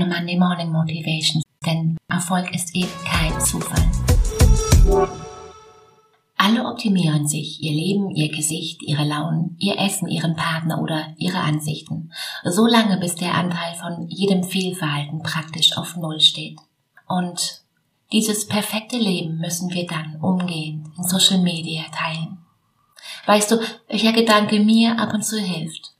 deine 0.00 0.14
Monday 0.14 0.36
Morning 0.36 0.72
Motivation, 0.72 1.42
denn 1.66 1.98
Erfolg 2.08 2.54
ist 2.54 2.74
eben 2.74 2.88
kein 3.04 3.38
Zufall. 3.40 3.86
Alle 6.36 6.64
optimieren 6.64 7.26
sich, 7.26 7.62
ihr 7.62 7.72
Leben, 7.72 8.10
ihr 8.10 8.30
Gesicht, 8.30 8.82
ihre 8.82 9.04
Launen, 9.04 9.56
ihr 9.58 9.78
Essen, 9.78 10.08
ihren 10.08 10.36
Partner 10.36 10.80
oder 10.80 11.14
ihre 11.18 11.40
Ansichten, 11.40 12.12
so 12.44 12.66
lange 12.66 12.96
bis 12.96 13.14
der 13.14 13.34
Anteil 13.34 13.74
von 13.74 14.08
jedem 14.08 14.42
Fehlverhalten 14.42 15.22
praktisch 15.22 15.76
auf 15.76 15.96
Null 15.96 16.20
steht. 16.20 16.58
Und 17.06 17.60
dieses 18.10 18.46
perfekte 18.46 18.96
Leben 18.96 19.36
müssen 19.36 19.70
wir 19.70 19.86
dann 19.86 20.16
umgehend 20.22 20.88
in 20.96 21.04
Social 21.04 21.40
Media 21.40 21.82
teilen. 21.92 22.38
Weißt 23.26 23.50
du, 23.50 23.60
welcher 23.88 24.12
Gedanke 24.12 24.60
mir 24.60 24.98
ab 24.98 25.12
und 25.12 25.24
zu 25.24 25.38
hilft? 25.38 25.92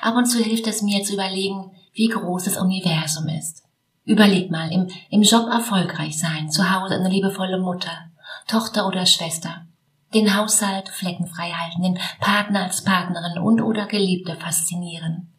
Ab 0.00 0.16
und 0.16 0.26
zu 0.26 0.42
hilft 0.42 0.66
es 0.66 0.82
mir 0.82 1.04
zu 1.04 1.14
überlegen, 1.14 1.70
wie 1.94 2.08
groß 2.08 2.44
das 2.44 2.56
Universum 2.56 3.28
ist. 3.28 3.62
Überleg 4.04 4.50
mal, 4.50 4.70
im, 4.70 4.88
im 5.10 5.22
Job 5.22 5.48
erfolgreich 5.48 6.18
sein, 6.18 6.50
zu 6.50 6.74
Hause 6.74 6.96
eine 6.96 7.08
liebevolle 7.08 7.58
Mutter, 7.58 8.10
Tochter 8.46 8.86
oder 8.86 9.06
Schwester, 9.06 9.66
den 10.12 10.36
Haushalt 10.36 10.90
fleckenfrei 10.90 11.50
halten, 11.50 11.82
den 11.82 11.98
Partner 12.20 12.64
als 12.64 12.84
Partnerin 12.84 13.38
und 13.38 13.62
oder 13.62 13.86
Geliebte 13.86 14.36
faszinieren. 14.36 15.32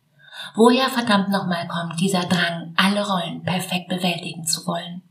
Woher 0.56 0.90
verdammt 0.90 1.30
nochmal 1.30 1.68
kommt 1.68 2.00
dieser 2.00 2.26
Drang, 2.26 2.74
alle 2.76 3.08
Rollen 3.08 3.44
perfekt 3.44 3.88
bewältigen 3.88 4.46
zu 4.46 4.66
wollen? 4.66 5.02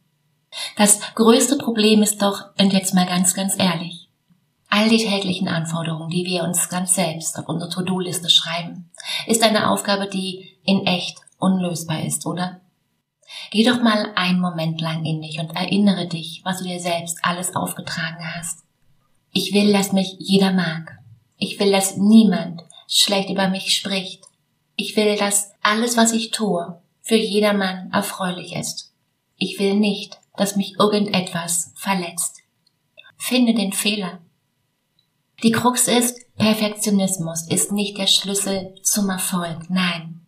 Das 0.77 1.01
größte 1.15 1.57
Problem 1.57 2.03
ist 2.03 2.23
doch, 2.23 2.51
und 2.59 2.73
jetzt 2.73 2.95
mal 2.95 3.07
ganz, 3.07 3.35
ganz 3.35 3.59
ehrlich, 3.59 4.09
all 4.69 4.89
die 4.89 5.05
täglichen 5.05 5.49
Anforderungen, 5.49 6.11
die 6.11 6.25
wir 6.25 6.43
uns 6.43 6.69
ganz 6.69 6.95
selbst 6.95 7.39
auf 7.39 7.49
unsere 7.49 7.71
To-Do-Liste 7.71 8.29
schreiben, 8.29 8.91
ist 9.27 9.43
eine 9.43 9.71
Aufgabe, 9.71 10.09
die 10.09 10.59
in 10.65 10.87
echt 10.87 11.19
unlösbar 11.45 12.03
ist, 12.05 12.27
oder? 12.27 12.61
Geh 13.51 13.65
doch 13.65 13.81
mal 13.83 14.13
einen 14.17 14.41
Moment 14.41 14.81
lang 14.81 15.05
in 15.05 15.23
dich 15.23 15.39
und 15.39 15.55
erinnere 15.55 16.07
dich, 16.07 16.41
was 16.45 16.59
du 16.59 16.65
dir 16.65 16.81
selbst 16.81 17.19
alles 17.23 17.55
aufgetragen 17.55 18.25
hast. 18.37 18.61
Ich 19.33 19.53
will, 19.53 19.73
dass 19.73 19.93
mich 19.93 20.17
jeder 20.19 20.53
mag. 20.53 20.99
Ich 21.37 21.59
will, 21.59 21.73
dass 21.73 21.97
niemand 21.97 22.63
schlecht 22.89 23.31
über 23.31 23.49
mich 23.49 23.75
spricht. 23.75 24.25
Ich 24.77 24.97
will, 24.97 25.17
dass 25.17 25.53
alles, 25.63 25.97
was 25.97 26.13
ich 26.13 26.31
tue, 26.31 26.81
für 27.01 27.17
jedermann 27.17 27.91
erfreulich 27.93 28.55
ist. 28.55 28.93
Ich 29.37 29.59
will 29.59 29.75
nicht, 29.75 30.19
dass 30.37 30.57
mich 30.57 30.79
irgendetwas 30.79 31.73
verletzt. 31.77 32.43
Finde 33.17 33.55
den 33.55 33.73
Fehler. 33.73 34.21
Die 35.43 35.53
Krux 35.53 35.89
ist, 35.89 36.19
Perfektionismus 36.37 37.49
ist 37.49 37.73
nicht 37.73 37.99
der 37.99 38.07
Schlüssel 38.07 38.75
zum 38.83 39.11
Erfolg, 39.11 39.69
nein. 39.69 40.24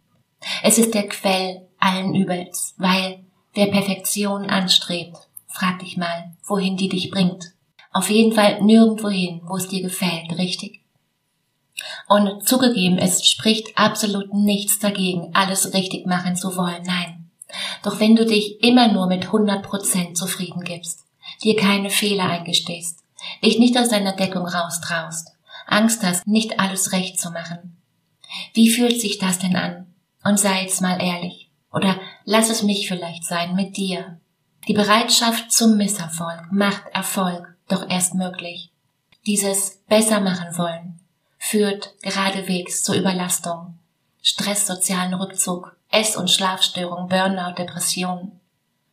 Es 0.62 0.78
ist 0.78 0.94
der 0.94 1.08
Quell 1.08 1.66
allen 1.78 2.14
Übels, 2.14 2.74
weil 2.78 3.24
wer 3.54 3.66
Perfektion 3.66 4.48
anstrebt, 4.48 5.16
frag 5.48 5.78
dich 5.80 5.96
mal, 5.96 6.32
wohin 6.44 6.76
die 6.76 6.88
dich 6.88 7.10
bringt. 7.10 7.52
Auf 7.92 8.10
jeden 8.10 8.32
Fall 8.32 8.62
nirgendwo 8.62 9.08
hin, 9.08 9.40
wo 9.44 9.56
es 9.56 9.68
dir 9.68 9.82
gefällt, 9.82 10.36
richtig? 10.38 10.82
Und 12.08 12.46
zugegeben, 12.46 12.98
es 12.98 13.26
spricht 13.26 13.76
absolut 13.76 14.32
nichts 14.32 14.78
dagegen, 14.78 15.30
alles 15.34 15.74
richtig 15.74 16.06
machen 16.06 16.36
zu 16.36 16.56
wollen, 16.56 16.82
nein. 16.84 17.30
Doch 17.82 18.00
wenn 18.00 18.16
du 18.16 18.26
dich 18.26 18.62
immer 18.62 18.92
nur 18.92 19.06
mit 19.06 19.26
100% 19.26 20.14
zufrieden 20.14 20.62
gibst, 20.62 21.04
dir 21.42 21.56
keine 21.56 21.90
Fehler 21.90 22.28
eingestehst, 22.28 23.00
dich 23.44 23.58
nicht 23.58 23.76
aus 23.78 23.88
deiner 23.88 24.14
Deckung 24.14 24.46
raustraust, 24.46 25.32
Angst 25.66 26.02
hast, 26.02 26.26
nicht 26.26 26.60
alles 26.60 26.92
recht 26.92 27.18
zu 27.18 27.30
machen, 27.30 27.76
wie 28.54 28.70
fühlt 28.70 29.00
sich 29.00 29.18
das 29.18 29.38
denn 29.38 29.56
an? 29.56 29.86
Und 30.26 30.40
sei 30.40 30.62
jetzt 30.62 30.80
mal 30.80 31.00
ehrlich. 31.00 31.50
Oder 31.72 32.00
lass 32.24 32.50
es 32.50 32.62
mich 32.62 32.88
vielleicht 32.88 33.24
sein 33.24 33.54
mit 33.54 33.76
dir. 33.76 34.18
Die 34.66 34.72
Bereitschaft 34.72 35.52
zum 35.52 35.76
Misserfolg 35.76 36.50
macht 36.50 36.82
Erfolg 36.92 37.54
doch 37.68 37.88
erst 37.88 38.14
möglich. 38.14 38.72
Dieses 39.26 39.82
besser 39.88 40.20
machen 40.20 40.58
wollen 40.58 41.00
führt 41.38 41.94
geradewegs 42.02 42.82
zur 42.82 42.96
Überlastung, 42.96 43.78
Stress, 44.20 44.66
sozialen 44.66 45.14
Rückzug, 45.14 45.76
Ess- 45.90 46.16
und 46.16 46.30
Schlafstörung, 46.30 47.08
Burnout, 47.08 47.54
Depression. 47.56 48.32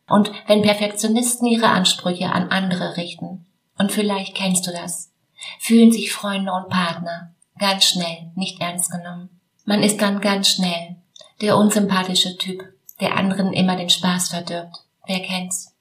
Und 0.06 0.30
wenn 0.46 0.62
Perfektionisten 0.62 1.48
ihre 1.48 1.68
Ansprüche 1.68 2.30
an 2.30 2.50
andere 2.50 2.96
richten, 2.96 3.46
und 3.76 3.90
vielleicht 3.90 4.36
kennst 4.36 4.68
du 4.68 4.70
das, 4.70 5.10
fühlen 5.58 5.90
sich 5.90 6.12
Freunde 6.12 6.52
und 6.52 6.68
Partner 6.68 7.32
ganz 7.58 7.86
schnell 7.86 8.30
nicht 8.36 8.60
ernst 8.60 8.92
genommen. 8.92 9.40
Man 9.64 9.82
ist 9.82 10.00
dann 10.00 10.20
ganz 10.20 10.48
schnell 10.48 10.93
der 11.40 11.56
unsympathische 11.56 12.36
Typ, 12.36 12.62
der 13.00 13.16
anderen 13.16 13.52
immer 13.52 13.76
den 13.76 13.90
Spaß 13.90 14.28
verdirbt. 14.28 14.76
Wer 15.06 15.20
kennt's? 15.20 15.74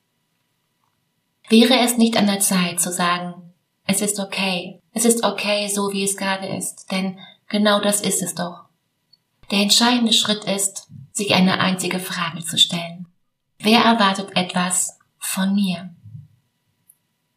Wäre 1.50 1.80
es 1.80 1.98
nicht 1.98 2.18
an 2.18 2.28
der 2.28 2.40
Zeit 2.40 2.80
zu 2.80 2.92
sagen, 2.92 3.54
es 3.86 4.02
ist 4.02 4.20
okay, 4.20 4.82
es 4.94 5.06
ist 5.06 5.24
okay, 5.24 5.68
so 5.68 5.92
wie 5.92 6.04
es 6.04 6.18
gerade 6.18 6.48
ist, 6.48 6.92
denn 6.92 7.20
genau 7.50 7.80
das 7.80 8.02
ist 8.02 8.22
es 8.22 8.34
doch. 8.34 8.66
Der 9.52 9.60
entscheidende 9.60 10.14
Schritt 10.14 10.46
ist, 10.46 10.88
sich 11.12 11.34
eine 11.34 11.60
einzige 11.60 12.00
Frage 12.00 12.44
zu 12.44 12.58
stellen. 12.58 13.08
Wer 13.60 13.82
erwartet 13.82 14.36
etwas 14.36 14.98
von 15.20 15.54
mir? 15.54 15.94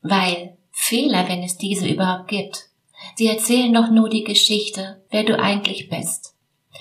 Weil 0.02 0.56
Fehler, 0.70 1.28
wenn 1.28 1.42
es 1.42 1.56
diese 1.56 1.86
überhaupt 1.86 2.28
gibt, 2.28 2.70
sie 3.16 3.26
erzählen 3.26 3.72
doch 3.74 3.90
nur 3.90 4.08
die 4.08 4.24
Geschichte, 4.24 5.04
wer 5.10 5.24
du 5.24 5.38
eigentlich 5.38 5.88
bist. 5.88 6.35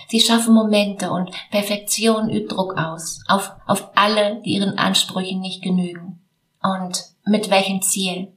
Sie 0.07 0.19
schaffen 0.19 0.53
Momente 0.53 1.11
und 1.11 1.31
Perfektion 1.51 2.29
übt 2.29 2.53
Druck 2.53 2.77
aus, 2.77 3.21
auf, 3.27 3.51
auf 3.65 3.89
alle, 3.95 4.41
die 4.43 4.51
ihren 4.51 4.77
Ansprüchen 4.77 5.39
nicht 5.39 5.61
genügen. 5.61 6.21
Und 6.61 7.03
mit 7.25 7.49
welchem 7.49 7.81
Ziel? 7.81 8.31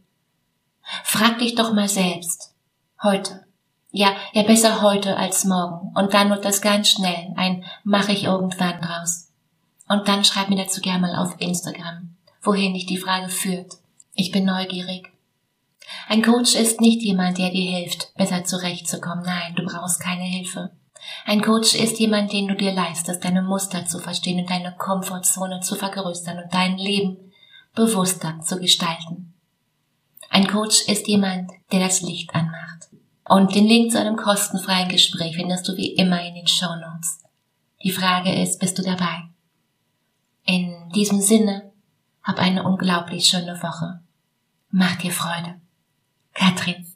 Frag 1.04 1.38
dich 1.38 1.54
doch 1.54 1.72
mal 1.72 1.88
selbst. 1.88 2.54
Heute. 3.02 3.44
Ja, 3.90 4.14
ja 4.32 4.42
besser 4.42 4.82
heute 4.82 5.16
als 5.16 5.44
morgen. 5.44 5.92
Und 5.94 6.14
dann 6.14 6.30
wird 6.30 6.44
das 6.44 6.60
ganz 6.60 6.90
schnell 6.90 7.32
ein 7.36 7.64
mache 7.84 8.12
ich 8.12 8.24
irgendwann 8.24 8.80
draus. 8.80 9.30
Und 9.88 10.08
dann 10.08 10.24
schreib 10.24 10.50
mir 10.50 10.56
dazu 10.56 10.80
gerne 10.80 11.00
mal 11.00 11.16
auf 11.16 11.40
Instagram, 11.40 12.16
wohin 12.42 12.74
dich 12.74 12.86
die 12.86 12.98
Frage 12.98 13.30
führt. 13.30 13.74
Ich 14.14 14.30
bin 14.30 14.44
neugierig. 14.44 15.10
Ein 16.08 16.22
Coach 16.22 16.54
ist 16.54 16.80
nicht 16.80 17.02
jemand, 17.02 17.38
der 17.38 17.50
dir 17.50 17.78
hilft, 17.78 18.14
besser 18.14 18.44
zurechtzukommen. 18.44 19.24
Nein, 19.24 19.54
du 19.54 19.64
brauchst 19.64 20.00
keine 20.00 20.24
Hilfe. 20.24 20.70
Ein 21.28 21.42
Coach 21.42 21.74
ist 21.74 22.00
jemand, 22.00 22.32
den 22.32 22.48
du 22.48 22.56
dir 22.56 22.72
leistest, 22.72 23.22
deine 23.22 23.42
Muster 23.42 23.84
zu 23.84 23.98
verstehen 23.98 24.40
und 24.40 24.48
deine 24.48 24.74
Komfortzone 24.74 25.60
zu 25.60 25.76
vergrößern 25.76 26.38
und 26.38 26.54
dein 26.54 26.78
Leben 26.78 27.18
bewusster 27.74 28.40
zu 28.40 28.58
gestalten. 28.58 29.34
Ein 30.30 30.46
Coach 30.46 30.88
ist 30.88 31.06
jemand, 31.06 31.50
der 31.70 31.80
das 31.80 32.00
Licht 32.00 32.34
anmacht. 32.34 32.88
Und 33.26 33.54
den 33.54 33.66
Link 33.66 33.92
zu 33.92 34.00
einem 34.00 34.16
kostenfreien 34.16 34.88
Gespräch 34.88 35.36
findest 35.36 35.68
du 35.68 35.76
wie 35.76 35.92
immer 35.96 36.26
in 36.26 36.34
den 36.34 36.46
Show 36.46 36.74
Notes. 36.76 37.22
Die 37.84 37.92
Frage 37.92 38.34
ist, 38.34 38.58
bist 38.58 38.78
du 38.78 38.82
dabei? 38.82 39.24
In 40.46 40.88
diesem 40.94 41.20
Sinne, 41.20 41.72
hab 42.22 42.38
eine 42.38 42.62
unglaublich 42.62 43.26
schöne 43.26 43.62
Woche. 43.62 44.00
Mach 44.70 44.96
dir 44.96 45.12
Freude. 45.12 45.60
Katrin. 46.32 46.86